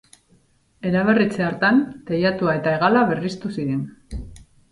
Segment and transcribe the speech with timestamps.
[0.91, 3.87] Eraberritze hartan, teilatua eta hegala berriztu ziren.